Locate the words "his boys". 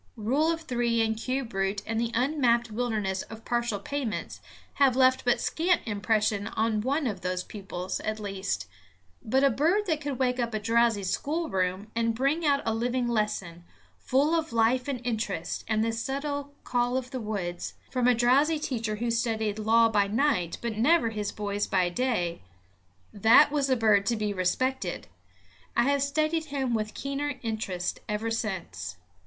21.11-21.67